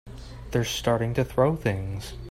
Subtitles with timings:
[0.49, 2.13] They're starting to throw things!